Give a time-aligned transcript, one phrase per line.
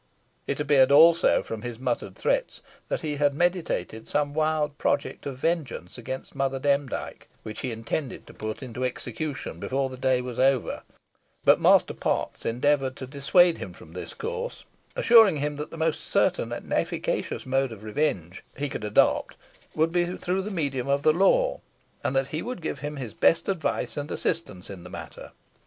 [0.47, 5.37] It appeared also, from his muttered threats, that he had meditated some wild project of
[5.37, 10.39] vengeance against Mother Demdike, which he intended to put into execution, before the day was
[10.39, 10.81] over;
[11.45, 16.03] but Master Potts endeavoured to dissuade him from this course, assuring him that the most
[16.03, 19.35] certain and efficacious mode of revenge he could adopt
[19.75, 21.61] would be through the medium of the law,
[22.03, 25.31] and that he would give him his best advice and assistance in the matter.